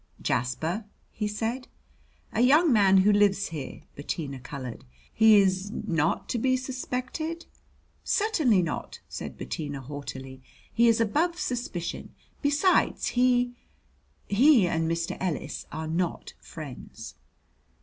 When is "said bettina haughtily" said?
9.07-10.41